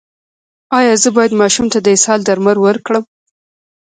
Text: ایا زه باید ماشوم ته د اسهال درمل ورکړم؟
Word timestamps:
ایا 0.77 0.93
زه 1.03 1.09
باید 1.15 1.33
ماشوم 1.41 1.65
ته 1.73 1.79
د 1.81 1.87
اسهال 1.95 2.19
درمل 2.23 2.57
ورکړم؟ 2.61 3.03